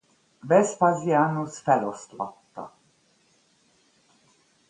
[0.47, 2.73] Vespasianus feloszlatta.